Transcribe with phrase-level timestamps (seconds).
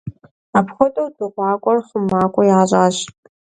[0.59, 2.97] Апхуэдэу дыгъуакӏуэр хъумакӏуэ ящӏащ.